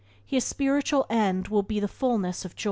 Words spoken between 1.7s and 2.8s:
the fullness of joy.